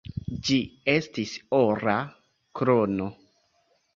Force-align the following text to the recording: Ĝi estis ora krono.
Ĝi 0.45 0.55
estis 0.93 1.33
ora 1.59 1.97
krono. 2.61 3.13